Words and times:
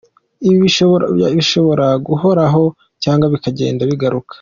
Ibi 0.47 0.57
bishobora 1.37 1.87
guhoraho 2.07 2.63
cyangwa 3.03 3.25
bikagenda 3.33 3.81
bigaruka. 3.91 4.29